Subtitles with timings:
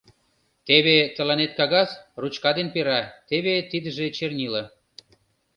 [0.67, 1.89] Теве тыланет кагаз,
[2.21, 4.63] ручка ден пера, теве тидыже чернила.